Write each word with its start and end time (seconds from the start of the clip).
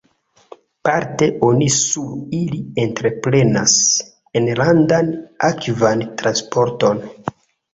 Parte 0.87 1.25
oni 1.47 1.67
sur 1.75 2.15
ili 2.37 2.57
entreprenas 2.85 3.75
enlandan 4.41 5.13
akvan 5.51 6.03
transporton. 6.23 7.05